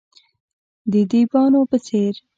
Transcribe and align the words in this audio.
د 0.91 0.93
دیبانو 1.11 1.61
په 1.69 1.77
څیر، 1.85 2.13